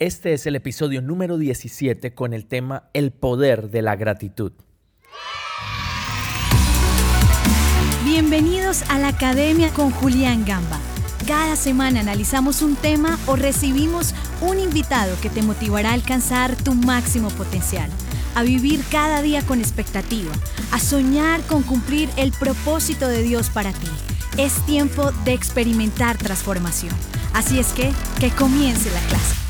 Este 0.00 0.32
es 0.32 0.46
el 0.46 0.54
episodio 0.54 1.02
número 1.02 1.38
17 1.38 2.14
con 2.14 2.32
el 2.32 2.46
tema 2.46 2.84
El 2.92 3.10
poder 3.10 3.68
de 3.68 3.82
la 3.82 3.96
gratitud. 3.96 4.52
Bienvenidos 8.04 8.82
a 8.90 9.00
la 9.00 9.08
Academia 9.08 9.70
con 9.70 9.90
Julián 9.90 10.44
Gamba. 10.44 10.78
Cada 11.26 11.56
semana 11.56 11.98
analizamos 11.98 12.62
un 12.62 12.76
tema 12.76 13.18
o 13.26 13.34
recibimos 13.34 14.14
un 14.40 14.60
invitado 14.60 15.16
que 15.20 15.30
te 15.30 15.42
motivará 15.42 15.90
a 15.90 15.94
alcanzar 15.94 16.54
tu 16.54 16.74
máximo 16.74 17.30
potencial, 17.30 17.90
a 18.36 18.44
vivir 18.44 18.84
cada 18.92 19.20
día 19.20 19.42
con 19.42 19.58
expectativa, 19.58 20.30
a 20.70 20.78
soñar 20.78 21.40
con 21.48 21.64
cumplir 21.64 22.08
el 22.16 22.30
propósito 22.30 23.08
de 23.08 23.22
Dios 23.22 23.50
para 23.50 23.72
ti. 23.72 23.88
Es 24.36 24.64
tiempo 24.64 25.10
de 25.24 25.32
experimentar 25.32 26.16
transformación. 26.18 26.94
Así 27.34 27.58
es 27.58 27.72
que, 27.72 27.90
que 28.20 28.30
comience 28.30 28.92
la 28.92 29.00
clase. 29.08 29.47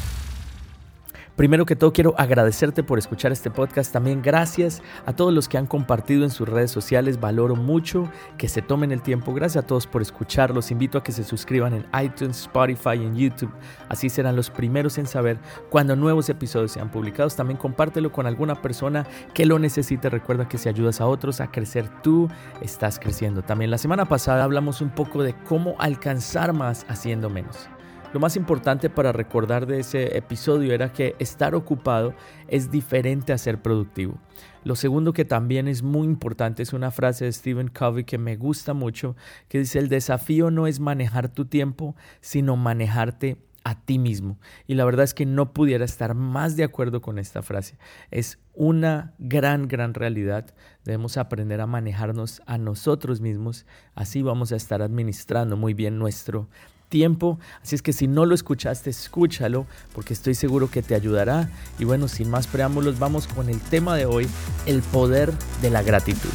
Primero 1.39 1.67
que 1.67 1.77
todo 1.77 1.93
quiero 1.93 2.17
agradecerte 2.19 2.83
por 2.83 2.99
escuchar 2.99 3.31
este 3.31 3.49
podcast. 3.49 3.93
También 3.93 4.23
gracias 4.23 4.83
a 5.07 5.13
todos 5.13 5.33
los 5.33 5.49
que 5.49 5.57
han 5.57 5.69
compartido 5.69 6.25
en 6.25 6.31
sus 6.31 6.49
redes 6.49 6.73
sociales. 6.73 7.21
Valoro 7.21 7.55
mucho 7.55 8.11
que 8.37 8.49
se 8.49 8.61
tomen 8.61 8.91
el 8.91 9.03
tiempo. 9.03 9.33
Gracias 9.33 9.63
a 9.63 9.67
todos 9.69 9.87
por 9.87 10.03
escuchar. 10.03 10.53
Los 10.53 10.73
invito 10.73 10.99
a 10.99 11.05
que 11.05 11.13
se 11.13 11.23
suscriban 11.23 11.75
en 11.75 11.87
iTunes, 12.03 12.41
Spotify 12.41 12.95
y 12.97 13.07
en 13.07 13.15
YouTube. 13.15 13.53
Así 13.89 14.11
serán 14.11 14.35
los 14.35 14.51
primeros 14.51 14.99
en 14.99 15.07
saber 15.07 15.39
cuando 15.71 15.95
nuevos 15.95 16.29
episodios 16.29 16.73
sean 16.73 16.91
publicados. 16.91 17.37
También 17.37 17.57
compártelo 17.57 18.11
con 18.11 18.27
alguna 18.27 18.61
persona 18.61 19.07
que 19.33 19.47
lo 19.47 19.61
necesite. 19.61 20.11
Recuerda 20.11 20.49
que 20.49 20.59
si 20.59 20.69
ayudas 20.69 21.01
a 21.01 21.07
otros 21.07 21.41
a 21.41 21.53
crecer, 21.53 21.89
tú 22.03 22.29
estás 22.63 22.99
creciendo. 22.99 23.43
También 23.43 23.71
la 23.71 23.79
semana 23.79 24.07
pasada 24.07 24.43
hablamos 24.43 24.81
un 24.81 24.91
poco 24.91 25.23
de 25.23 25.37
cómo 25.49 25.77
alcanzar 25.79 26.53
más 26.53 26.85
haciendo 26.89 27.31
menos. 27.31 27.69
Lo 28.15 28.21
más 28.21 28.37
importante 28.37 28.89
para 28.89 29.13
recordar 29.13 29.67
de 29.67 29.81
ese 29.81 30.17
episodio 30.17 30.73
era 30.73 30.95
que 30.95 31.15
estar 31.19 31.55
ocupado 31.55 32.15
es 32.49 32.71
diferente 32.71 33.35
a 33.35 33.39
ser 33.39 33.61
productivo. 33.61 34.19
Lo 34.65 34.77
segundo 34.77 35.13
que 35.13 35.27
también 35.27 35.69
es 35.69 35.83
muy 35.83 36.07
importante 36.07 36.63
es 36.63 36.73
una 36.73 36.91
frase 36.91 37.27
de 37.27 37.33
Stephen 37.33 37.69
Covey 37.69 38.05
que 38.05 38.17
me 38.17 38.37
gusta 38.37 38.73
mucho, 38.73 39.15
que 39.49 39.59
dice, 39.59 39.79
el 39.79 39.91
desafío 39.91 40.51
no 40.51 40.67
es 40.67 40.81
manejar 40.81 41.29
tu 41.29 41.45
tiempo, 41.45 41.97
sino 42.23 42.57
manejarte 42.57 43.37
a 43.63 43.75
ti 43.85 43.99
mismo. 43.99 44.39
Y 44.67 44.75
la 44.75 44.87
verdad 44.87 45.05
es 45.05 45.13
que 45.13 45.27
no 45.27 45.53
pudiera 45.53 45.85
estar 45.85 46.15
más 46.15 46.57
de 46.57 46.65
acuerdo 46.65 47.03
con 47.03 47.19
esta 47.19 47.43
frase. 47.43 47.77
Es 48.11 48.39
una 48.55 49.13
gran, 49.19 49.69
gran 49.69 49.93
realidad. 49.93 50.55
Debemos 50.83 51.19
aprender 51.19 51.61
a 51.61 51.67
manejarnos 51.67 52.41
a 52.47 52.57
nosotros 52.57 53.21
mismos. 53.21 53.67
Así 53.95 54.23
vamos 54.23 54.53
a 54.53 54.57
estar 54.57 54.81
administrando 54.81 55.59
muy 55.59 55.75
bien 55.75 55.99
nuestro 55.99 56.49
tiempo. 56.89 57.39
Así 57.63 57.75
es 57.75 57.83
que 57.83 57.93
si 57.93 58.07
no 58.07 58.27
lo 58.27 58.35
escuchaste, 58.35 58.91
escúchalo 58.91 59.67
porque 59.95 60.13
estoy 60.13 60.35
seguro 60.35 60.71
que 60.71 60.83
te 60.83 60.95
ayudará. 60.95 61.51
Y 61.79 61.85
bueno, 61.85 62.09
sin 62.09 62.31
más 62.31 62.47
preámbulos, 62.47 62.99
vamos 62.99 63.27
con 63.27 63.49
el 63.49 63.61
tema 63.61 63.97
de 63.97 64.07
hoy, 64.07 64.29
el 64.67 64.83
poder 64.83 65.33
de 65.63 65.71
la 65.71 65.83
gratitud. 65.83 66.31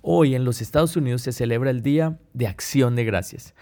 Hoy 0.00 0.34
en 0.34 0.44
los 0.44 0.62
Estados 0.62 0.96
Unidos 0.96 1.22
se 1.22 1.32
celebra 1.32 1.70
el 1.70 1.82
Día 1.82 2.18
de 2.32 2.46
Acción 2.46 2.96
de 2.96 3.04
Gracias. 3.04 3.54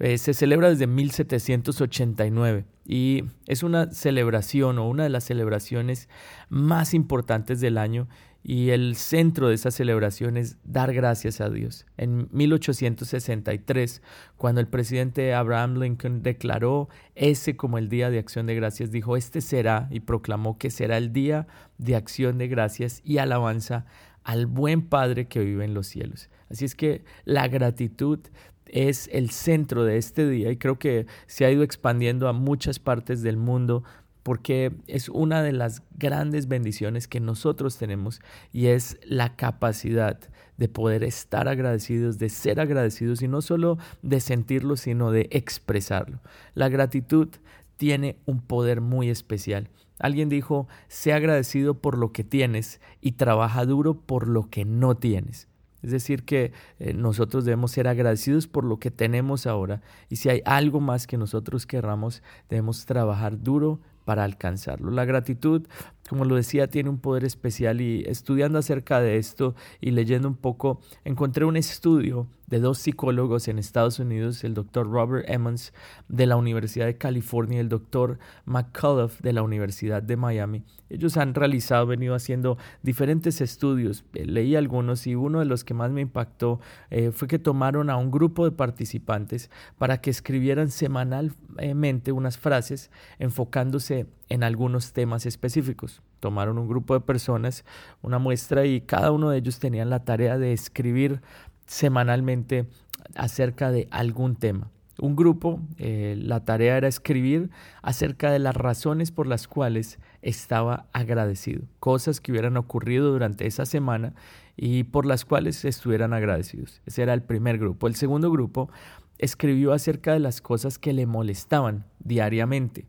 Eh, 0.00 0.18
se 0.18 0.34
celebra 0.34 0.68
desde 0.68 0.88
1789 0.88 2.64
y 2.84 3.24
es 3.46 3.62
una 3.62 3.92
celebración 3.92 4.78
o 4.78 4.88
una 4.88 5.04
de 5.04 5.10
las 5.10 5.22
celebraciones 5.22 6.08
más 6.48 6.92
importantes 6.92 7.60
del 7.60 7.78
año 7.78 8.08
y 8.44 8.70
el 8.70 8.96
centro 8.96 9.48
de 9.48 9.54
esa 9.54 9.70
celebración 9.70 10.36
es 10.36 10.56
dar 10.64 10.92
gracias 10.92 11.40
a 11.40 11.48
Dios. 11.48 11.86
En 11.96 12.28
1863, 12.32 14.02
cuando 14.36 14.60
el 14.60 14.66
presidente 14.66 15.32
Abraham 15.32 15.78
Lincoln 15.78 16.22
declaró 16.22 16.88
ese 17.14 17.56
como 17.56 17.78
el 17.78 17.88
Día 17.88 18.10
de 18.10 18.18
Acción 18.18 18.46
de 18.46 18.56
Gracias, 18.56 18.90
dijo, 18.90 19.16
este 19.16 19.40
será, 19.40 19.88
y 19.90 20.00
proclamó 20.00 20.58
que 20.58 20.70
será 20.70 20.96
el 20.96 21.12
Día 21.12 21.46
de 21.78 21.94
Acción 21.94 22.38
de 22.38 22.48
Gracias 22.48 23.00
y 23.04 23.18
alabanza 23.18 23.86
al 24.24 24.46
buen 24.46 24.82
Padre 24.82 25.26
que 25.26 25.40
vive 25.40 25.64
en 25.64 25.74
los 25.74 25.86
cielos. 25.86 26.28
Así 26.50 26.64
es 26.64 26.74
que 26.74 27.04
la 27.24 27.48
gratitud 27.48 28.18
es 28.66 29.08
el 29.12 29.30
centro 29.30 29.84
de 29.84 29.98
este 29.98 30.28
día 30.28 30.50
y 30.50 30.56
creo 30.56 30.78
que 30.78 31.06
se 31.26 31.44
ha 31.44 31.50
ido 31.50 31.62
expandiendo 31.62 32.28
a 32.28 32.32
muchas 32.32 32.78
partes 32.78 33.22
del 33.22 33.36
mundo 33.36 33.84
porque 34.22 34.72
es 34.86 35.08
una 35.08 35.42
de 35.42 35.52
las 35.52 35.82
grandes 35.96 36.48
bendiciones 36.48 37.08
que 37.08 37.20
nosotros 37.20 37.76
tenemos 37.76 38.20
y 38.52 38.66
es 38.66 38.98
la 39.04 39.36
capacidad 39.36 40.18
de 40.56 40.68
poder 40.68 41.02
estar 41.02 41.48
agradecidos, 41.48 42.18
de 42.18 42.28
ser 42.28 42.60
agradecidos 42.60 43.22
y 43.22 43.28
no 43.28 43.42
solo 43.42 43.78
de 44.02 44.20
sentirlo, 44.20 44.76
sino 44.76 45.10
de 45.10 45.28
expresarlo. 45.30 46.20
La 46.54 46.68
gratitud 46.68 47.28
tiene 47.76 48.16
un 48.26 48.40
poder 48.40 48.80
muy 48.80 49.10
especial. 49.10 49.70
Alguien 49.98 50.28
dijo, 50.28 50.68
sé 50.88 51.12
agradecido 51.12 51.80
por 51.80 51.98
lo 51.98 52.12
que 52.12 52.24
tienes 52.24 52.80
y 53.00 53.12
trabaja 53.12 53.64
duro 53.64 53.94
por 53.94 54.28
lo 54.28 54.50
que 54.50 54.64
no 54.64 54.96
tienes. 54.96 55.48
Es 55.82 55.90
decir, 55.90 56.24
que 56.24 56.52
eh, 56.78 56.92
nosotros 56.94 57.44
debemos 57.44 57.72
ser 57.72 57.88
agradecidos 57.88 58.46
por 58.46 58.64
lo 58.64 58.78
que 58.78 58.92
tenemos 58.92 59.46
ahora 59.46 59.82
y 60.08 60.16
si 60.16 60.28
hay 60.28 60.40
algo 60.44 60.80
más 60.80 61.06
que 61.06 61.18
nosotros 61.18 61.66
querramos, 61.66 62.22
debemos 62.48 62.86
trabajar 62.86 63.42
duro 63.42 63.80
para 64.04 64.24
alcanzarlo. 64.24 64.90
La 64.90 65.04
gratitud, 65.04 65.66
como 66.12 66.26
lo 66.26 66.36
decía, 66.36 66.66
tiene 66.66 66.90
un 66.90 66.98
poder 66.98 67.24
especial 67.24 67.80
y 67.80 68.04
estudiando 68.06 68.58
acerca 68.58 69.00
de 69.00 69.16
esto 69.16 69.54
y 69.80 69.92
leyendo 69.92 70.28
un 70.28 70.36
poco, 70.36 70.78
encontré 71.06 71.46
un 71.46 71.56
estudio 71.56 72.28
de 72.48 72.60
dos 72.60 72.76
psicólogos 72.76 73.48
en 73.48 73.58
Estados 73.58 73.98
Unidos, 73.98 74.44
el 74.44 74.52
doctor 74.52 74.86
Robert 74.90 75.24
Emmons 75.26 75.72
de 76.08 76.26
la 76.26 76.36
Universidad 76.36 76.84
de 76.84 76.98
California 76.98 77.56
y 77.56 77.60
el 77.60 77.70
doctor 77.70 78.18
McCullough 78.44 79.22
de 79.22 79.32
la 79.32 79.42
Universidad 79.42 80.02
de 80.02 80.18
Miami. 80.18 80.64
Ellos 80.90 81.16
han 81.16 81.32
realizado, 81.32 81.86
venido 81.86 82.14
haciendo 82.14 82.58
diferentes 82.82 83.40
estudios, 83.40 84.04
eh, 84.12 84.26
leí 84.26 84.54
algunos 84.54 85.06
y 85.06 85.14
uno 85.14 85.38
de 85.38 85.46
los 85.46 85.64
que 85.64 85.72
más 85.72 85.92
me 85.92 86.02
impactó 86.02 86.60
eh, 86.90 87.10
fue 87.10 87.26
que 87.26 87.38
tomaron 87.38 87.88
a 87.88 87.96
un 87.96 88.10
grupo 88.10 88.44
de 88.44 88.50
participantes 88.50 89.50
para 89.78 90.02
que 90.02 90.10
escribieran 90.10 90.70
semanalmente 90.70 92.12
unas 92.12 92.36
frases 92.36 92.90
enfocándose 93.18 94.08
en 94.32 94.42
algunos 94.42 94.94
temas 94.94 95.26
específicos. 95.26 96.00
Tomaron 96.18 96.58
un 96.58 96.66
grupo 96.66 96.94
de 96.94 97.00
personas, 97.00 97.64
una 98.00 98.18
muestra 98.18 98.64
y 98.64 98.80
cada 98.80 99.12
uno 99.12 99.28
de 99.28 99.38
ellos 99.38 99.58
tenían 99.58 99.90
la 99.90 100.04
tarea 100.04 100.38
de 100.38 100.54
escribir 100.54 101.20
semanalmente 101.66 102.66
acerca 103.14 103.70
de 103.70 103.88
algún 103.90 104.36
tema. 104.36 104.70
Un 104.98 105.16
grupo, 105.16 105.60
eh, 105.76 106.14
la 106.18 106.44
tarea 106.44 106.78
era 106.78 106.88
escribir 106.88 107.50
acerca 107.82 108.30
de 108.30 108.38
las 108.38 108.56
razones 108.56 109.10
por 109.10 109.26
las 109.26 109.48
cuales 109.48 109.98
estaba 110.22 110.86
agradecido, 110.92 111.64
cosas 111.78 112.20
que 112.20 112.32
hubieran 112.32 112.56
ocurrido 112.56 113.10
durante 113.12 113.46
esa 113.46 113.66
semana 113.66 114.14
y 114.56 114.84
por 114.84 115.04
las 115.04 115.26
cuales 115.26 115.64
estuvieran 115.64 116.14
agradecidos. 116.14 116.80
Ese 116.86 117.02
era 117.02 117.12
el 117.12 117.22
primer 117.22 117.58
grupo. 117.58 117.86
El 117.86 117.96
segundo 117.96 118.30
grupo 118.30 118.70
escribió 119.18 119.72
acerca 119.72 120.14
de 120.14 120.20
las 120.20 120.40
cosas 120.40 120.78
que 120.78 120.92
le 120.92 121.06
molestaban 121.06 121.84
diariamente. 121.98 122.86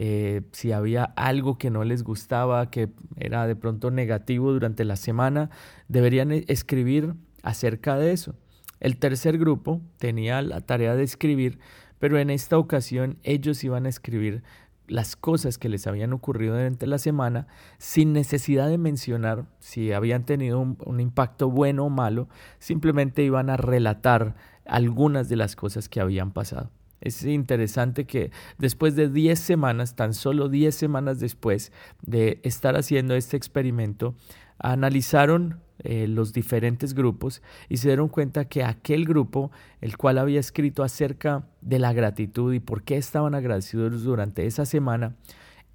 Eh, 0.00 0.42
si 0.52 0.70
había 0.70 1.02
algo 1.02 1.58
que 1.58 1.70
no 1.70 1.82
les 1.82 2.04
gustaba, 2.04 2.70
que 2.70 2.88
era 3.16 3.48
de 3.48 3.56
pronto 3.56 3.90
negativo 3.90 4.52
durante 4.52 4.84
la 4.84 4.94
semana, 4.94 5.50
deberían 5.88 6.30
e-, 6.30 6.44
escribir 6.46 7.14
acerca 7.42 7.96
de 7.96 8.12
eso. 8.12 8.36
El 8.78 8.98
tercer 8.98 9.38
grupo 9.38 9.80
tenía 9.98 10.40
la 10.40 10.60
tarea 10.60 10.94
de 10.94 11.02
escribir, 11.02 11.58
pero 11.98 12.16
en 12.20 12.30
esta 12.30 12.58
ocasión 12.58 13.18
ellos 13.24 13.64
iban 13.64 13.86
a 13.86 13.88
escribir 13.88 14.44
las 14.86 15.16
cosas 15.16 15.58
que 15.58 15.68
les 15.68 15.88
habían 15.88 16.12
ocurrido 16.12 16.54
durante 16.54 16.86
la 16.86 16.98
semana 16.98 17.48
sin 17.78 18.12
necesidad 18.12 18.68
de 18.68 18.78
mencionar 18.78 19.46
si 19.58 19.92
habían 19.92 20.24
tenido 20.24 20.60
un, 20.60 21.00
impacto 21.00 21.50
bueno 21.50 21.86
o 21.86 21.90
malo, 21.90 22.28
simplemente 22.60 23.24
iban 23.24 23.50
a 23.50 23.56
relatar 23.56 24.36
algunas 24.64 25.28
de 25.28 25.34
las 25.34 25.56
cosas 25.56 25.88
que 25.88 26.00
habían 26.00 26.30
pasado. 26.30 26.70
Es 27.00 27.24
interesante 27.24 28.06
que 28.06 28.30
después 28.58 28.96
de 28.96 29.08
10 29.08 29.38
semanas, 29.38 29.94
tan 29.94 30.14
solo 30.14 30.48
10 30.48 30.74
semanas 30.74 31.20
después 31.20 31.72
de 32.02 32.40
estar 32.42 32.76
haciendo 32.76 33.14
este 33.14 33.36
experimento, 33.36 34.14
analizaron 34.58 35.60
eh, 35.80 36.08
los 36.08 36.32
diferentes 36.32 36.92
grupos 36.92 37.40
y 37.68 37.76
se 37.76 37.88
dieron 37.88 38.08
cuenta 38.08 38.46
que 38.46 38.64
aquel 38.64 39.04
grupo, 39.04 39.52
el 39.80 39.96
cual 39.96 40.18
había 40.18 40.40
escrito 40.40 40.82
acerca 40.82 41.48
de 41.60 41.78
la 41.78 41.92
gratitud 41.92 42.52
y 42.52 42.58
por 42.58 42.82
qué 42.82 42.96
estaban 42.96 43.36
agradecidos 43.36 44.02
durante 44.02 44.46
esa 44.46 44.66
semana, 44.66 45.14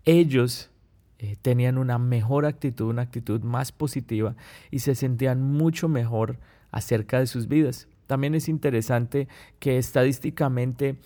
ellos 0.03 0.71
eh, 1.19 1.37
tenían 1.41 1.77
una 1.77 1.99
mejor 1.99 2.45
actitud, 2.45 2.89
una 2.89 3.03
actitud 3.03 3.41
más 3.43 3.71
positiva 3.71 4.35
y 4.71 4.79
se 4.79 4.93
sentían 4.93 5.41
mucho 5.41 5.87
mejor 5.87 6.37
acerca 6.71 7.19
de 7.19 7.27
sus 7.27 7.47
vidas. 7.47 7.87
También 8.07 8.35
es 8.35 8.49
interesante 8.49 9.27
que 9.59 9.77
estadísticamente 9.77 10.97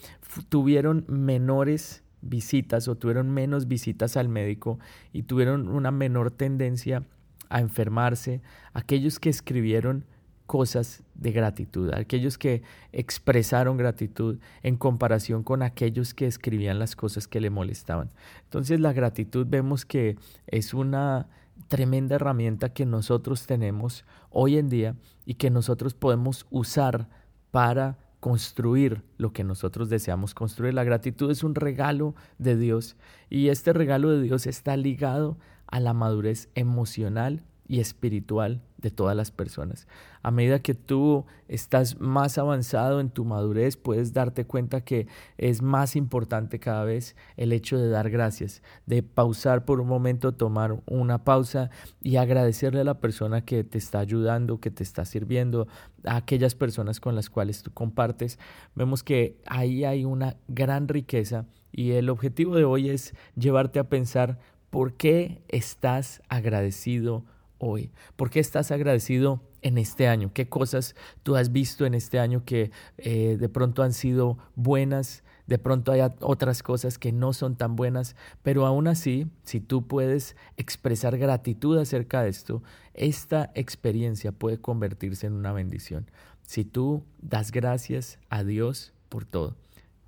tuvieron 0.50 1.06
menores 1.08 2.04
visitas 2.22 2.88
o 2.88 2.96
tuvieron 2.96 3.30
menos 3.30 3.68
visitas 3.68 4.18
al 4.18 4.30
médico 4.30 4.80
y 5.14 5.24
tuvieron 5.24 5.68
una 5.68 5.92
menor 5.92 6.32
tendencia 6.32 7.04
a 7.50 7.62
enfermarse, 7.62 8.42
aquellos 8.74 9.20
que 9.20 9.30
escribieron 9.30 10.06
cosas 10.48 11.04
de 11.14 11.32
gratitud, 11.32 11.94
aquellos 11.94 12.38
que 12.38 12.64
expresaron 12.92 13.78
gratitud 13.78 14.40
en 14.64 14.78
comparación 14.78 15.44
con 15.44 15.62
aquellos 15.62 16.14
que 16.14 16.26
escribían 16.26 16.80
las 16.80 16.96
cosas 16.96 17.28
que 17.28 17.42
le 17.42 17.50
molestaban. 17.50 18.10
Entonces 18.46 18.80
la 18.80 18.94
gratitud 18.94 19.46
vemos 19.48 19.86
que 19.86 20.18
es 20.48 20.74
una 20.74 21.28
tremenda 21.68 22.16
herramienta 22.16 22.70
que 22.70 22.86
nosotros 22.86 23.46
tenemos 23.46 24.06
hoy 24.30 24.58
en 24.58 24.70
día 24.70 24.96
y 25.26 25.36
que 25.36 25.50
nosotros 25.50 25.94
podemos 25.94 26.48
usar 26.50 27.10
para 27.52 27.98
construir 28.20 29.04
lo 29.18 29.34
que 29.34 29.44
nosotros 29.44 29.90
deseamos 29.90 30.34
construir. 30.34 30.74
La 30.74 30.84
gratitud 30.84 31.30
es 31.30 31.44
un 31.44 31.56
regalo 31.56 32.16
de 32.38 32.56
Dios 32.58 32.96
y 33.30 33.50
este 33.50 33.74
regalo 33.74 34.10
de 34.10 34.22
Dios 34.22 34.48
está 34.48 34.78
ligado 34.78 35.38
a 35.68 35.80
la 35.80 35.94
madurez 35.94 36.50
emocional 36.56 37.44
y 37.68 37.80
espiritual 37.80 38.62
de 38.78 38.92
todas 38.92 39.16
las 39.16 39.31
personas. 39.31 39.88
A 40.22 40.31
medida 40.31 40.60
que 40.60 40.74
tú 40.74 41.25
estás 41.48 42.00
más 42.00 42.38
avanzado 42.38 43.00
en 43.00 43.10
tu 43.10 43.25
madurez, 43.25 43.78
puedes 43.78 44.14
darte 44.14 44.46
cuenta 44.46 44.81
que 44.81 45.08
es 45.38 45.62
más 45.62 45.96
importante 45.96 46.60
cada 46.60 46.84
vez 46.84 47.16
el 47.38 47.54
hecho 47.54 47.78
de 47.78 47.90
dar 47.90 48.10
gracias, 48.10 48.62
de 48.86 49.04
pausar 49.04 49.66
por 49.66 49.81
un 49.81 49.88
momento, 49.88 50.34
tomar 50.34 50.81
una 50.86 51.24
pausa 51.24 51.69
y 52.02 52.18
agradecerle 52.18 52.81
a 52.81 52.86
la 52.86 53.00
persona 53.00 53.44
que 53.44 53.64
te 53.64 53.78
está 53.78 54.00
ayudando, 54.00 54.60
que 54.60 54.72
te 54.72 54.84
está 54.84 55.06
sirviendo, 55.06 55.68
a 56.06 56.18
aquellas 56.18 56.56
personas 56.56 57.00
con 57.00 57.16
las 57.16 57.30
cuales 57.30 57.63
tú 57.63 57.72
compartes. 57.74 58.38
Vemos 58.75 59.04
que 59.04 59.38
ahí 59.46 59.84
hay 59.86 60.06
una 60.06 60.38
gran 60.48 60.88
riqueza 60.88 61.46
y 61.72 61.92
el 61.92 62.10
objetivo 62.10 62.56
de 62.56 62.63
hoy 62.63 62.90
es 62.90 63.13
llevarte 63.36 63.80
a 63.80 63.90
pensar 63.90 64.40
por 64.70 64.94
qué 64.94 65.42
estás 65.48 66.22
agradecido 66.30 67.25
hoy? 67.59 67.92
¿Por 68.15 68.30
qué 68.30 68.39
estás 68.39 68.71
agradecido 68.71 69.42
en 69.62 69.77
este 69.77 70.07
año? 70.07 70.31
¿Qué 70.33 70.48
cosas 70.50 70.95
tú 71.24 71.36
has 71.36 71.51
visto 71.51 71.86
en 71.86 71.94
este 71.94 72.19
año 72.19 72.44
que 72.45 72.71
eh, 72.98 73.38
de 73.39 73.50
pronto 73.50 73.83
han 73.83 73.94
sido 73.94 74.38
buenas? 74.56 75.24
De 75.48 75.57
pronto 75.57 75.94
hay 75.94 76.01
otras 76.19 76.62
cosas 76.62 76.98
que 77.00 77.13
no 77.13 77.31
son 77.31 77.56
tan 77.56 77.75
buenas, 77.75 78.15
pero 78.44 78.65
aún 78.65 78.88
así, 78.88 79.27
si 79.44 79.62
tú 79.62 79.88
puedes 79.88 80.36
expresar 80.57 81.18
gratitud 81.18 81.77
acerca 81.77 82.21
de 82.21 82.30
esto, 82.30 82.62
esta 82.94 83.51
experiencia 83.56 84.33
puede 84.33 84.60
convertirse 84.60 85.25
en 85.25 85.33
una 85.33 85.53
bendición. 85.53 86.12
Si 86.42 86.65
tú 86.65 87.03
das 87.21 87.51
gracias 87.51 88.19
a 88.30 88.44
Dios 88.44 88.94
por 89.07 89.25
todo. 89.25 89.56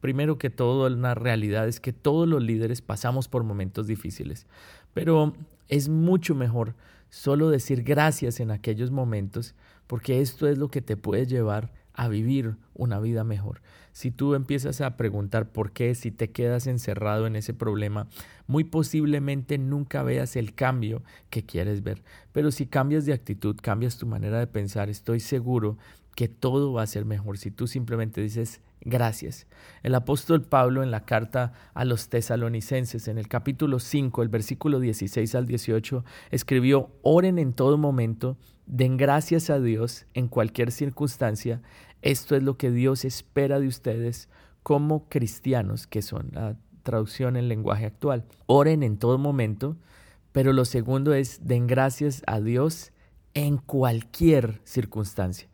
Primero 0.01 0.37
que 0.37 0.49
todo, 0.49 0.93
una 0.93 1.15
realidad 1.15 1.67
es 1.67 1.79
que 1.79 1.93
todos 1.93 2.27
los 2.27 2.41
líderes 2.41 2.81
pasamos 2.81 3.27
por 3.27 3.43
momentos 3.43 3.87
difíciles, 3.87 4.45
pero 4.93 5.33
es 5.69 5.87
mucho 5.87 6.35
mejor 6.35 6.75
solo 7.09 7.49
decir 7.49 7.83
gracias 7.83 8.39
en 8.39 8.51
aquellos 8.51 8.91
momentos, 8.91 9.55
porque 9.87 10.21
esto 10.21 10.47
es 10.47 10.57
lo 10.57 10.67
que 10.67 10.81
te 10.81 10.97
puede 10.97 11.25
llevar 11.25 11.71
a 11.93 12.07
vivir 12.07 12.55
una 12.75 12.99
vida 12.99 13.23
mejor. 13.23 13.61
Si 13.91 14.11
tú 14.11 14.35
empiezas 14.35 14.79
a 14.81 14.95
preguntar 14.95 15.51
por 15.51 15.71
qué, 15.71 15.95
si 15.95 16.11
te 16.11 16.31
quedas 16.31 16.67
encerrado 16.67 17.27
en 17.27 17.35
ese 17.35 17.53
problema, 17.53 18.07
muy 18.47 18.63
posiblemente 18.63 19.57
nunca 19.57 20.03
veas 20.03 20.35
el 20.35 20.53
cambio 20.53 21.03
que 21.29 21.43
quieres 21.43 21.83
ver. 21.83 22.03
Pero 22.31 22.51
si 22.51 22.67
cambias 22.67 23.05
de 23.05 23.13
actitud, 23.13 23.57
cambias 23.61 23.97
tu 23.97 24.05
manera 24.05 24.39
de 24.39 24.47
pensar, 24.47 24.89
estoy 24.89 25.19
seguro 25.19 25.77
que 26.15 26.27
todo 26.27 26.71
va 26.71 26.83
a 26.83 26.87
ser 26.87 27.05
mejor 27.05 27.37
si 27.37 27.51
tú 27.51 27.67
simplemente 27.67 28.21
dices 28.21 28.61
gracias. 28.81 29.47
El 29.83 29.95
apóstol 29.95 30.43
Pablo 30.43 30.83
en 30.83 30.91
la 30.91 31.05
carta 31.05 31.53
a 31.73 31.85
los 31.85 32.09
tesalonicenses, 32.09 33.07
en 33.07 33.17
el 33.17 33.27
capítulo 33.27 33.79
5, 33.79 34.23
el 34.23 34.29
versículo 34.29 34.79
16 34.79 35.35
al 35.35 35.45
18, 35.45 36.03
escribió, 36.31 36.91
oren 37.01 37.39
en 37.39 37.53
todo 37.53 37.77
momento, 37.77 38.37
den 38.65 38.97
gracias 38.97 39.49
a 39.49 39.59
Dios 39.59 40.05
en 40.13 40.27
cualquier 40.27 40.71
circunstancia. 40.71 41.61
Esto 42.01 42.35
es 42.35 42.43
lo 42.43 42.57
que 42.57 42.71
Dios 42.71 43.05
espera 43.05 43.59
de 43.59 43.67
ustedes 43.67 44.29
como 44.63 45.09
cristianos, 45.09 45.87
que 45.87 46.01
son 46.01 46.29
la 46.33 46.55
traducción 46.83 47.35
en 47.35 47.47
lenguaje 47.47 47.85
actual. 47.85 48.25
Oren 48.45 48.83
en 48.83 48.97
todo 48.97 49.17
momento, 49.17 49.77
pero 50.31 50.53
lo 50.53 50.65
segundo 50.65 51.13
es, 51.13 51.45
den 51.45 51.67
gracias 51.67 52.21
a 52.27 52.39
Dios 52.39 52.91
en 53.33 53.57
cualquier 53.57 54.61
circunstancia. 54.63 55.49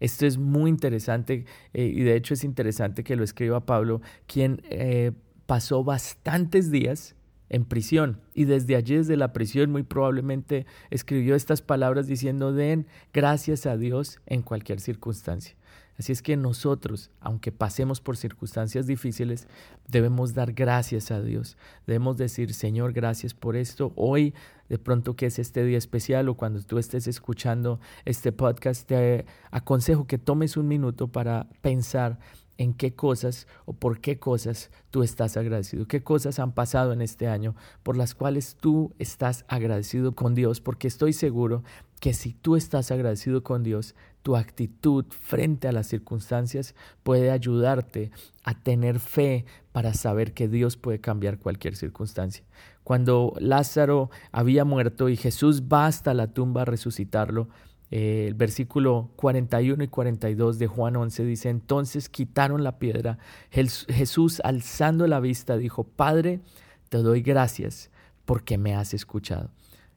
Esto 0.00 0.26
es 0.26 0.38
muy 0.38 0.70
interesante 0.70 1.44
eh, 1.74 1.84
y 1.84 2.02
de 2.02 2.16
hecho 2.16 2.34
es 2.34 2.44
interesante 2.44 3.04
que 3.04 3.16
lo 3.16 3.24
escriba 3.24 3.66
Pablo, 3.66 4.00
quien 4.26 4.62
eh, 4.64 5.12
pasó 5.46 5.82
bastantes 5.82 6.70
días 6.70 7.16
en 7.48 7.64
prisión 7.64 8.20
y 8.34 8.44
desde 8.44 8.76
allí, 8.76 8.96
desde 8.96 9.16
la 9.16 9.32
prisión, 9.32 9.70
muy 9.70 9.82
probablemente 9.82 10.66
escribió 10.90 11.34
estas 11.34 11.62
palabras 11.62 12.06
diciendo, 12.06 12.52
den 12.52 12.86
gracias 13.12 13.66
a 13.66 13.76
Dios 13.76 14.20
en 14.26 14.42
cualquier 14.42 14.80
circunstancia. 14.80 15.57
Así 15.98 16.12
es 16.12 16.22
que 16.22 16.36
nosotros, 16.36 17.10
aunque 17.20 17.50
pasemos 17.50 18.00
por 18.00 18.16
circunstancias 18.16 18.86
difíciles, 18.86 19.48
debemos 19.88 20.32
dar 20.32 20.52
gracias 20.52 21.10
a 21.10 21.20
Dios. 21.20 21.56
Debemos 21.86 22.16
decir, 22.16 22.54
Señor, 22.54 22.92
gracias 22.92 23.34
por 23.34 23.56
esto. 23.56 23.92
Hoy, 23.96 24.32
de 24.68 24.78
pronto 24.78 25.16
que 25.16 25.26
es 25.26 25.40
este 25.40 25.64
día 25.64 25.76
especial 25.76 26.28
o 26.28 26.36
cuando 26.36 26.62
tú 26.62 26.78
estés 26.78 27.08
escuchando 27.08 27.80
este 28.04 28.30
podcast, 28.30 28.86
te 28.86 29.26
aconsejo 29.50 30.06
que 30.06 30.18
tomes 30.18 30.56
un 30.56 30.68
minuto 30.68 31.08
para 31.08 31.48
pensar 31.62 32.20
en 32.58 32.74
qué 32.74 32.94
cosas 32.94 33.46
o 33.64 33.72
por 33.72 34.00
qué 34.00 34.18
cosas 34.18 34.70
tú 34.90 35.02
estás 35.02 35.36
agradecido, 35.36 35.86
qué 35.86 36.02
cosas 36.02 36.38
han 36.38 36.52
pasado 36.52 36.92
en 36.92 37.00
este 37.00 37.28
año 37.28 37.54
por 37.82 37.96
las 37.96 38.14
cuales 38.14 38.56
tú 38.60 38.92
estás 38.98 39.44
agradecido 39.48 40.14
con 40.14 40.34
Dios, 40.34 40.60
porque 40.60 40.88
estoy 40.88 41.12
seguro 41.12 41.62
que 42.00 42.12
si 42.14 42.32
tú 42.32 42.56
estás 42.56 42.90
agradecido 42.90 43.42
con 43.42 43.62
Dios, 43.62 43.94
tu 44.22 44.36
actitud 44.36 45.06
frente 45.08 45.68
a 45.68 45.72
las 45.72 45.86
circunstancias 45.86 46.74
puede 47.02 47.30
ayudarte 47.30 48.10
a 48.44 48.60
tener 48.60 49.00
fe 49.00 49.46
para 49.72 49.94
saber 49.94 50.34
que 50.34 50.48
Dios 50.48 50.76
puede 50.76 51.00
cambiar 51.00 51.38
cualquier 51.38 51.76
circunstancia. 51.76 52.44
Cuando 52.84 53.34
Lázaro 53.38 54.10
había 54.32 54.64
muerto 54.64 55.08
y 55.08 55.16
Jesús 55.16 55.62
va 55.62 55.86
hasta 55.86 56.14
la 56.14 56.28
tumba 56.28 56.62
a 56.62 56.66
resucitarlo, 56.66 57.48
eh, 57.90 58.26
el 58.28 58.34
versículo 58.34 59.10
41 59.16 59.84
y 59.84 59.88
42 59.88 60.58
de 60.58 60.66
Juan 60.66 60.96
11 60.96 61.24
dice, 61.24 61.48
entonces 61.48 62.08
quitaron 62.08 62.62
la 62.62 62.78
piedra. 62.78 63.18
Jesús 63.50 64.40
alzando 64.44 65.06
la 65.06 65.20
vista 65.20 65.56
dijo, 65.56 65.84
Padre, 65.84 66.40
te 66.88 66.98
doy 66.98 67.22
gracias 67.22 67.90
porque 68.24 68.58
me 68.58 68.74
has 68.74 68.92
escuchado. 68.94 69.50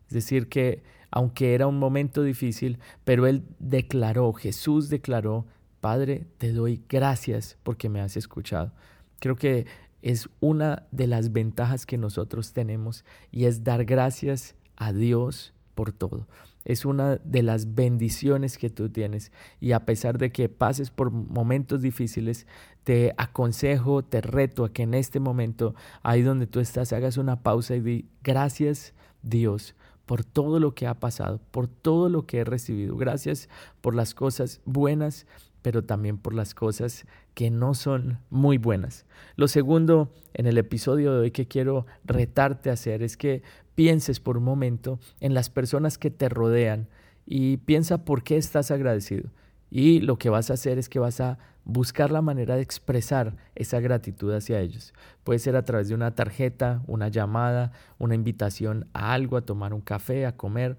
Es 0.08 0.14
decir, 0.14 0.48
que 0.48 0.84
aunque 1.12 1.54
era 1.54 1.68
un 1.68 1.78
momento 1.78 2.24
difícil, 2.24 2.80
pero 3.04 3.28
él 3.28 3.44
declaró, 3.60 4.32
Jesús 4.32 4.90
declaró, 4.90 5.46
Padre, 5.82 6.28
te 6.38 6.54
doy 6.54 6.82
gracias 6.88 7.58
porque 7.64 7.90
me 7.90 8.00
has 8.00 8.16
escuchado. 8.16 8.72
Creo 9.20 9.36
que 9.36 9.66
es 10.02 10.30
una 10.40 10.88
de 10.92 11.08
las 11.08 11.34
ventajas 11.34 11.86
que 11.86 11.98
nosotros 11.98 12.54
tenemos 12.54 13.04
y 13.32 13.46
es 13.46 13.64
dar 13.64 13.84
gracias 13.84 14.56
a 14.78 14.94
Dios 14.94 15.54
por 15.76 15.92
todo. 15.92 16.28
Es 16.64 16.86
una 16.86 17.18
de 17.18 17.42
las 17.42 17.74
bendiciones 17.74 18.58
que 18.58 18.70
tú 18.70 18.90
tienes 18.90 19.32
y 19.60 19.72
a 19.72 19.86
pesar 19.86 20.18
de 20.18 20.32
que 20.32 20.50
pases 20.50 20.92
por 20.92 21.12
momentos 21.12 21.82
difíciles, 21.82 22.46
te 22.84 23.14
aconsejo, 23.18 24.04
te 24.04 24.22
reto 24.22 24.66
a 24.66 24.72
que 24.72 24.84
en 24.84 24.94
este 24.94 25.20
momento, 25.20 25.76
ahí 26.04 26.22
donde 26.22 26.48
tú 26.48 26.60
estás, 26.60 26.94
hagas 26.94 27.18
una 27.18 27.42
pausa 27.42 27.76
y 27.76 27.80
di 27.80 28.06
gracias 28.24 28.94
Dios 29.24 29.76
por 30.06 30.26
todo 30.26 30.60
lo 30.60 30.76
que 30.76 30.88
ha 30.88 30.96
pasado, 30.96 31.40
por 31.52 31.68
todo 31.68 32.10
lo 32.10 32.26
que 32.26 32.40
he 32.40 32.44
recibido. 32.44 32.98
Gracias 32.98 33.50
por 33.82 33.96
las 33.96 34.14
cosas 34.14 34.62
buenas, 34.66 35.26
pero 35.62 35.84
también 35.84 36.18
por 36.18 36.34
las 36.34 36.54
cosas 36.54 37.06
que 37.34 37.50
no 37.50 37.74
son 37.74 38.20
muy 38.30 38.58
buenas. 38.58 39.06
Lo 39.36 39.48
segundo 39.48 40.12
en 40.34 40.48
el 40.48 40.58
episodio 40.58 41.14
de 41.14 41.20
hoy 41.20 41.32
que 41.32 41.48
quiero 41.48 41.86
retarte 42.04 42.70
a 42.70 42.74
hacer 42.74 43.04
es 43.04 43.16
que 43.16 43.42
pienses 43.76 44.20
por 44.20 44.38
un 44.38 44.44
momento 44.44 45.00
en 45.20 45.34
las 45.34 45.50
personas 45.50 45.98
que 45.98 46.12
te 46.12 46.30
rodean 46.30 46.88
y 47.26 47.58
piensa 47.58 48.04
por 48.04 48.24
qué 48.24 48.38
estás 48.38 48.72
agradecido. 48.72 49.30
Y 49.70 50.02
lo 50.02 50.18
que 50.18 50.30
vas 50.30 50.50
a 50.50 50.56
hacer 50.56 50.78
es 50.78 50.90
que 50.90 51.00
vas 51.00 51.22
a 51.22 51.38
buscar 51.64 52.12
la 52.12 52.22
manera 52.22 52.56
de 52.56 52.62
expresar 52.62 53.36
esa 53.56 53.80
gratitud 53.80 54.34
hacia 54.34 54.60
ellos. 54.60 54.94
Puede 55.24 55.40
ser 55.40 55.56
a 55.56 55.64
través 55.64 55.88
de 55.88 55.96
una 55.96 56.16
tarjeta, 56.16 56.82
una 56.88 57.08
llamada, 57.08 57.72
una 57.98 58.16
invitación 58.16 58.88
a 58.94 59.14
algo, 59.14 59.38
a 59.38 59.46
tomar 59.46 59.74
un 59.74 59.82
café, 59.82 60.26
a 60.26 60.36
comer. 60.36 60.78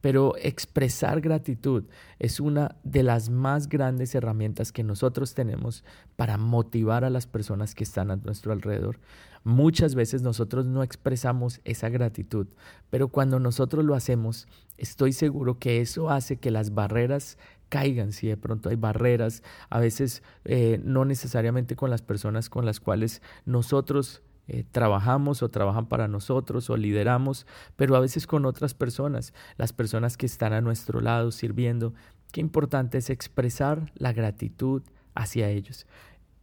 Pero 0.00 0.34
expresar 0.38 1.20
gratitud 1.20 1.84
es 2.18 2.40
una 2.40 2.76
de 2.84 3.02
las 3.02 3.28
más 3.28 3.68
grandes 3.68 4.14
herramientas 4.14 4.72
que 4.72 4.82
nosotros 4.82 5.34
tenemos 5.34 5.84
para 6.16 6.38
motivar 6.38 7.04
a 7.04 7.10
las 7.10 7.26
personas 7.26 7.74
que 7.74 7.84
están 7.84 8.10
a 8.10 8.16
nuestro 8.16 8.52
alrededor. 8.52 8.98
Muchas 9.42 9.94
veces 9.94 10.20
nosotros 10.20 10.66
no 10.66 10.82
expresamos 10.82 11.60
esa 11.64 11.88
gratitud, 11.88 12.46
pero 12.90 13.08
cuando 13.08 13.38
nosotros 13.38 13.84
lo 13.84 13.94
hacemos, 13.94 14.46
estoy 14.76 15.12
seguro 15.12 15.58
que 15.58 15.80
eso 15.80 16.10
hace 16.10 16.36
que 16.36 16.50
las 16.50 16.74
barreras 16.74 17.38
caigan, 17.70 18.12
si 18.12 18.26
de 18.26 18.36
pronto 18.36 18.68
hay 18.68 18.76
barreras, 18.76 19.42
a 19.70 19.80
veces 19.80 20.22
eh, 20.44 20.78
no 20.84 21.06
necesariamente 21.06 21.76
con 21.76 21.88
las 21.88 22.02
personas 22.02 22.50
con 22.50 22.66
las 22.66 22.80
cuales 22.80 23.22
nosotros 23.46 24.22
eh, 24.52 24.64
trabajamos 24.68 25.44
o 25.44 25.48
trabajan 25.48 25.86
para 25.86 26.08
nosotros 26.08 26.70
o 26.70 26.76
lideramos, 26.76 27.46
pero 27.76 27.94
a 27.94 28.00
veces 28.00 28.26
con 28.26 28.44
otras 28.46 28.74
personas, 28.74 29.32
las 29.56 29.72
personas 29.72 30.16
que 30.16 30.26
están 30.26 30.52
a 30.52 30.60
nuestro 30.60 31.00
lado 31.00 31.30
sirviendo. 31.30 31.94
qué 32.32 32.40
importante 32.40 32.98
es 32.98 33.10
expresar 33.10 33.92
la 33.94 34.12
gratitud 34.12 34.82
hacia 35.14 35.50
ellos. 35.50 35.86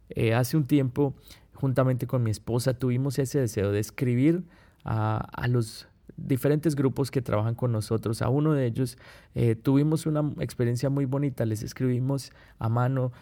Eh, 0.08 0.32
hace 0.32 0.56
un 0.56 0.64
tiempo, 0.64 1.16
juntamente 1.52 2.06
con 2.06 2.22
mi 2.22 2.30
esposa, 2.30 2.72
tuvimos 2.72 3.18
ese 3.18 3.40
deseo 3.40 3.72
de 3.72 3.80
escribir 3.80 4.42
a, 4.84 5.46
los 5.46 5.86
diferentes 6.16 6.76
grupos 6.76 7.10
que 7.10 7.20
trabajan 7.20 7.54
con 7.54 7.72
nosotros. 7.72 8.22
A 8.22 8.30
uno 8.30 8.54
de 8.54 8.64
ellos 8.64 8.96
eh, 9.34 9.54
tuvimos 9.54 10.06
una 10.06 10.32
experiencia 10.40 10.88
muy 10.88 11.04
bonita, 11.04 11.44
les 11.44 11.62
escribimos 11.62 12.32
a 12.58 12.70
mano, 12.70 13.12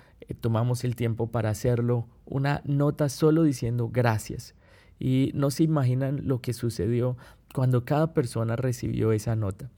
tomamos 0.40 0.84
el 0.84 0.94
tiempo 0.94 1.26
para 1.26 1.50
hacerlo, 1.50 2.06
una 2.24 2.62
nota 2.64 3.08
solo 3.08 3.42
diciendo 3.42 3.90
gracias. 3.92 4.54
Y 4.98 5.30
no 5.34 5.50
se 5.50 5.62
imaginan 5.62 6.26
lo 6.26 6.40
que 6.40 6.52
sucedió 6.52 7.16
cuando 7.54 7.84
cada 7.84 8.14
persona 8.14 8.56
recibió 8.56 9.12
esa 9.12 9.36
nota. 9.36 9.70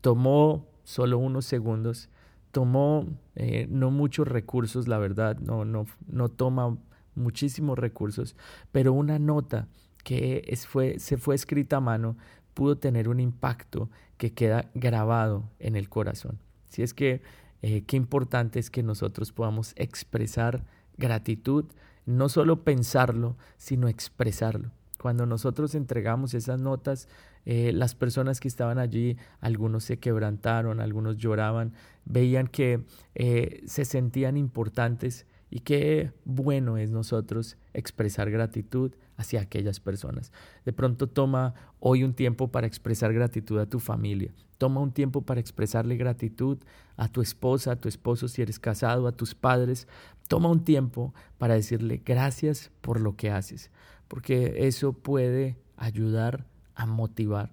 tomó 0.00 0.66
solo 0.84 1.18
unos 1.18 1.44
segundos 1.44 2.08
tomó 2.50 3.06
eh, 3.36 3.66
no 3.70 3.90
muchos 3.90 4.26
recursos, 4.26 4.88
la 4.88 4.98
verdad, 4.98 5.38
no, 5.38 5.64
no, 5.64 5.86
no 6.06 6.28
toma 6.28 6.76
muchísimos 7.14 7.78
recursos, 7.78 8.36
pero 8.72 8.92
una 8.92 9.18
nota 9.18 9.68
que 10.04 10.42
es, 10.46 10.66
fue, 10.66 10.98
se 10.98 11.18
fue 11.18 11.34
escrita 11.34 11.76
a 11.76 11.80
mano 11.80 12.16
pudo 12.54 12.78
tener 12.78 13.08
un 13.08 13.20
impacto 13.20 13.90
que 14.16 14.32
queda 14.32 14.70
grabado 14.74 15.48
en 15.58 15.76
el 15.76 15.88
corazón. 15.88 16.38
Si 16.68 16.82
es 16.82 16.94
que 16.94 17.22
eh, 17.62 17.82
qué 17.86 17.96
importante 17.96 18.58
es 18.58 18.70
que 18.70 18.82
nosotros 18.82 19.32
podamos 19.32 19.72
expresar 19.76 20.64
gratitud, 20.96 21.66
no 22.08 22.28
solo 22.28 22.64
pensarlo, 22.64 23.36
sino 23.56 23.86
expresarlo. 23.88 24.70
Cuando 24.98 25.26
nosotros 25.26 25.74
entregamos 25.74 26.34
esas 26.34 26.58
notas, 26.58 27.08
eh, 27.44 27.70
las 27.72 27.94
personas 27.94 28.40
que 28.40 28.48
estaban 28.48 28.78
allí, 28.78 29.16
algunos 29.40 29.84
se 29.84 29.98
quebrantaron, 29.98 30.80
algunos 30.80 31.18
lloraban, 31.18 31.74
veían 32.04 32.48
que 32.48 32.82
eh, 33.14 33.62
se 33.66 33.84
sentían 33.84 34.36
importantes 34.36 35.26
y 35.50 35.60
qué 35.60 36.12
bueno 36.24 36.78
es 36.78 36.90
nosotros 36.90 37.56
expresar 37.74 38.30
gratitud 38.30 38.92
hacia 39.16 39.40
aquellas 39.40 39.80
personas. 39.80 40.32
De 40.64 40.72
pronto 40.72 41.08
toma 41.08 41.54
hoy 41.80 42.04
un 42.04 42.14
tiempo 42.14 42.48
para 42.48 42.66
expresar 42.66 43.12
gratitud 43.12 43.58
a 43.58 43.66
tu 43.66 43.80
familia. 43.80 44.32
Toma 44.58 44.80
un 44.80 44.92
tiempo 44.92 45.22
para 45.22 45.40
expresarle 45.40 45.96
gratitud 45.96 46.58
a 46.96 47.08
tu 47.08 47.20
esposa, 47.22 47.72
a 47.72 47.76
tu 47.76 47.88
esposo 47.88 48.28
si 48.28 48.42
eres 48.42 48.58
casado, 48.58 49.06
a 49.06 49.12
tus 49.12 49.34
padres. 49.34 49.86
Toma 50.28 50.50
un 50.50 50.62
tiempo 50.62 51.14
para 51.38 51.54
decirle 51.54 52.02
gracias 52.04 52.70
por 52.80 53.00
lo 53.00 53.16
que 53.16 53.30
haces 53.30 53.70
porque 54.08 54.66
eso 54.66 54.94
puede 54.94 55.56
ayudar 55.76 56.46
a 56.74 56.86
motivar. 56.86 57.52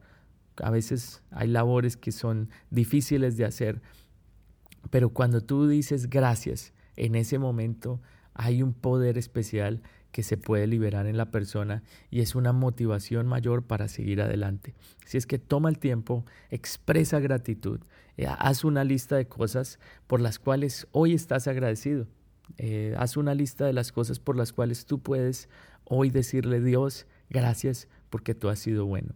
A 0.58 0.72
veces 0.72 1.22
hay 1.32 1.50
labores 1.50 1.98
que 1.98 2.14
son 2.14 2.50
difíciles 2.70 3.36
de 3.38 3.46
hacer, 3.46 3.82
pero 4.90 5.10
cuando 5.10 5.42
tú 5.42 5.68
dices 5.68 6.10
gracias, 6.10 6.74
en 6.96 7.16
ese 7.16 7.38
momento 7.38 8.02
hay 8.34 8.64
un 8.64 8.74
poder 8.74 9.18
especial 9.18 9.82
que 10.14 10.24
se 10.24 10.38
puede 10.38 10.66
liberar 10.66 11.08
en 11.08 11.18
la 11.18 11.30
persona 11.30 11.84
y 12.10 12.22
es 12.22 12.36
una 12.36 12.54
motivación 12.54 13.28
mayor 13.28 13.64
para 13.64 13.90
seguir 13.90 14.22
adelante. 14.22 14.74
Si 15.06 15.18
es 15.18 15.28
que 15.28 15.40
toma 15.40 15.68
el 15.68 15.78
tiempo, 15.78 16.24
expresa 16.50 17.20
gratitud, 17.20 17.82
eh, 18.16 18.28
haz 18.28 18.64
una 18.64 18.86
lista 18.86 19.18
de 19.18 19.28
cosas 19.28 19.78
por 20.08 20.22
las 20.22 20.40
cuales 20.40 20.88
hoy 20.94 21.14
estás 21.14 21.50
agradecido. 21.50 22.08
Eh, 22.58 22.96
haz 22.98 23.18
una 23.18 23.34
lista 23.34 23.66
de 23.66 23.74
las 23.74 23.92
cosas 23.92 24.20
por 24.20 24.38
las 24.38 24.54
cuales 24.54 24.86
tú 24.86 25.00
puedes 25.00 25.50
hoy 25.84 26.10
decirle 26.10 26.62
Dios, 26.62 27.06
gracias 27.30 27.88
porque 28.10 28.36
tú 28.36 28.50
has 28.50 28.60
sido 28.60 28.86
bueno. 28.86 29.14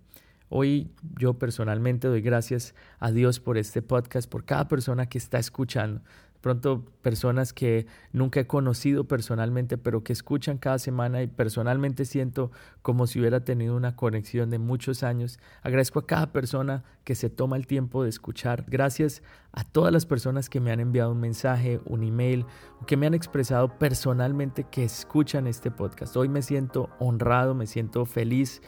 Hoy 0.49 0.91
yo 1.19 1.35
personalmente 1.35 2.07
doy 2.07 2.21
gracias 2.21 2.73
a 2.99 3.11
Dios 3.11 3.39
por 3.39 3.57
este 3.57 3.83
podcast, 3.83 4.29
por 4.29 4.45
cada 4.45 4.67
persona 4.67 5.07
que 5.07 5.19
está 5.19 5.37
escuchando 5.37 6.01
pronto 6.41 6.85
personas 7.01 7.53
que 7.53 7.87
nunca 8.11 8.39
he 8.39 8.47
conocido 8.47 9.05
personalmente, 9.05 9.77
pero 9.77 10.03
que 10.03 10.13
escuchan 10.13 10.57
cada 10.57 10.79
semana 10.79 11.21
y 11.21 11.27
personalmente 11.27 12.05
siento 12.05 12.51
como 12.81 13.07
si 13.07 13.19
hubiera 13.19 13.43
tenido 13.43 13.75
una 13.75 13.95
conexión 13.95 14.49
de 14.49 14.59
muchos 14.59 15.03
años. 15.03 15.39
Agradezco 15.61 15.99
a 15.99 16.07
cada 16.07 16.31
persona 16.31 16.83
que 17.03 17.15
se 17.15 17.29
toma 17.29 17.57
el 17.57 17.67
tiempo 17.67 18.03
de 18.03 18.09
escuchar. 18.09 18.65
Gracias 18.67 19.21
a 19.51 19.63
todas 19.63 19.91
las 19.91 20.05
personas 20.05 20.49
que 20.49 20.59
me 20.59 20.71
han 20.71 20.79
enviado 20.79 21.11
un 21.11 21.19
mensaje, 21.19 21.81
un 21.85 22.03
email, 22.03 22.45
que 22.85 22.97
me 22.97 23.07
han 23.07 23.13
expresado 23.13 23.77
personalmente 23.77 24.65
que 24.69 24.83
escuchan 24.83 25.47
este 25.47 25.71
podcast. 25.71 26.15
Hoy 26.15 26.29
me 26.29 26.41
siento 26.41 26.89
honrado, 26.99 27.55
me 27.55 27.67
siento 27.67 28.05
feliz 28.05 28.61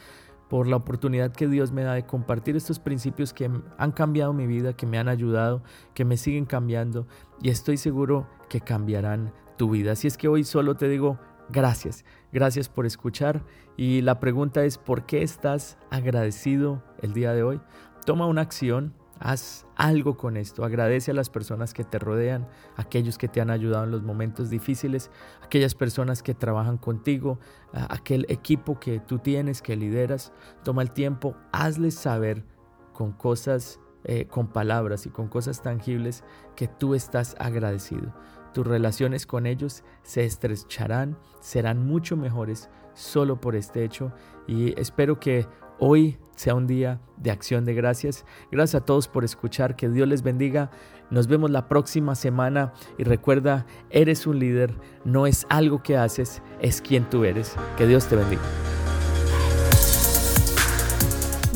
por 0.52 0.68
la 0.68 0.76
oportunidad 0.76 1.32
que 1.32 1.48
Dios 1.48 1.72
me 1.72 1.82
da 1.82 1.94
de 1.94 2.04
compartir 2.04 2.56
estos 2.56 2.78
principios 2.78 3.32
que 3.32 3.50
han 3.78 3.92
cambiado 3.92 4.34
mi 4.34 4.46
vida, 4.46 4.74
que 4.74 4.84
me 4.84 4.98
han 4.98 5.08
ayudado, 5.08 5.62
que 5.94 6.04
me 6.04 6.18
siguen 6.18 6.44
cambiando 6.44 7.06
y 7.40 7.48
estoy 7.48 7.78
seguro 7.78 8.28
que 8.50 8.60
cambiarán 8.60 9.32
tu 9.56 9.70
vida. 9.70 9.92
Así 9.92 10.08
es 10.08 10.18
que 10.18 10.28
hoy 10.28 10.44
solo 10.44 10.74
te 10.74 10.90
digo 10.90 11.18
gracias, 11.48 12.04
gracias 12.34 12.68
por 12.68 12.84
escuchar 12.84 13.42
y 13.78 14.02
la 14.02 14.20
pregunta 14.20 14.62
es, 14.62 14.76
¿por 14.76 15.06
qué 15.06 15.22
estás 15.22 15.78
agradecido 15.88 16.82
el 17.00 17.14
día 17.14 17.32
de 17.32 17.44
hoy? 17.44 17.58
Toma 18.04 18.26
una 18.26 18.42
acción 18.42 18.92
Haz 19.24 19.66
algo 19.76 20.16
con 20.16 20.36
esto. 20.36 20.64
Agradece 20.64 21.12
a 21.12 21.14
las 21.14 21.30
personas 21.30 21.74
que 21.74 21.84
te 21.84 22.00
rodean, 22.00 22.48
aquellos 22.76 23.18
que 23.18 23.28
te 23.28 23.40
han 23.40 23.50
ayudado 23.50 23.84
en 23.84 23.92
los 23.92 24.02
momentos 24.02 24.50
difíciles, 24.50 25.12
aquellas 25.44 25.76
personas 25.76 26.24
que 26.24 26.34
trabajan 26.34 26.76
contigo, 26.76 27.38
aquel 27.72 28.26
equipo 28.28 28.80
que 28.80 28.98
tú 28.98 29.20
tienes, 29.20 29.62
que 29.62 29.76
lideras. 29.76 30.32
Toma 30.64 30.82
el 30.82 30.90
tiempo, 30.90 31.36
hazles 31.52 31.94
saber 31.94 32.44
con 32.92 33.12
cosas, 33.12 33.78
eh, 34.02 34.26
con 34.26 34.48
palabras 34.48 35.06
y 35.06 35.10
con 35.10 35.28
cosas 35.28 35.62
tangibles 35.62 36.24
que 36.56 36.66
tú 36.66 36.96
estás 36.96 37.36
agradecido. 37.38 38.12
Tus 38.52 38.66
relaciones 38.66 39.26
con 39.26 39.46
ellos 39.46 39.82
se 40.02 40.24
estrecharán, 40.24 41.16
serán 41.40 41.86
mucho 41.86 42.16
mejores 42.16 42.68
solo 42.94 43.40
por 43.40 43.56
este 43.56 43.84
hecho 43.84 44.12
y 44.46 44.78
espero 44.78 45.18
que 45.18 45.46
hoy 45.78 46.18
sea 46.36 46.54
un 46.54 46.66
día 46.66 47.00
de 47.16 47.30
acción 47.30 47.64
de 47.64 47.74
gracias. 47.74 48.24
Gracias 48.50 48.82
a 48.82 48.84
todos 48.84 49.08
por 49.08 49.24
escuchar, 49.24 49.76
que 49.76 49.88
Dios 49.88 50.08
les 50.08 50.22
bendiga. 50.22 50.70
Nos 51.10 51.26
vemos 51.28 51.50
la 51.50 51.68
próxima 51.68 52.14
semana 52.14 52.72
y 52.98 53.04
recuerda, 53.04 53.66
eres 53.90 54.26
un 54.26 54.38
líder, 54.38 54.74
no 55.04 55.26
es 55.26 55.46
algo 55.48 55.82
que 55.82 55.96
haces, 55.96 56.42
es 56.60 56.80
quien 56.80 57.08
tú 57.08 57.24
eres. 57.24 57.54
Que 57.76 57.86
Dios 57.86 58.06
te 58.06 58.16
bendiga. 58.16 58.42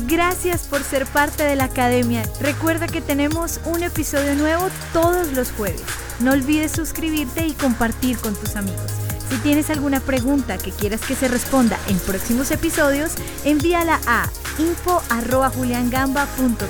Gracias 0.07 0.67
por 0.67 0.81
ser 0.81 1.05
parte 1.05 1.43
de 1.43 1.55
la 1.55 1.65
academia. 1.65 2.23
Recuerda 2.39 2.87
que 2.87 3.01
tenemos 3.01 3.59
un 3.65 3.83
episodio 3.83 4.35
nuevo 4.35 4.67
todos 4.93 5.33
los 5.33 5.51
jueves. 5.51 6.06
No 6.19 6.31
olvides 6.31 6.71
suscribirte 6.71 7.45
y 7.45 7.53
compartir 7.53 8.17
con 8.17 8.33
tus 8.35 8.55
amigos. 8.55 8.91
Si 9.29 9.37
tienes 9.39 9.69
alguna 9.69 9.99
pregunta 9.99 10.57
que 10.57 10.71
quieras 10.71 11.01
que 11.01 11.15
se 11.15 11.27
responda 11.27 11.77
en 11.87 11.99
próximos 11.99 12.49
episodios, 12.51 13.15
envíala 13.43 13.99
a 14.07 14.29
info.juliangamba.com. 14.57 16.67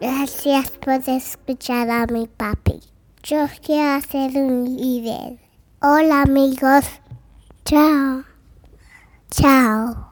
Gracias 0.00 0.70
por 0.70 1.00
escuchar 1.06 1.90
a 1.90 2.06
mi 2.06 2.26
papi. 2.26 2.80
Yo 3.22 3.46
quiero 3.64 4.00
ser 4.00 4.30
un 4.36 4.76
líder. 4.76 5.38
Hola 5.82 6.22
amigos. 6.22 6.84
Chao. 7.64 8.24
Chao. 9.30 10.09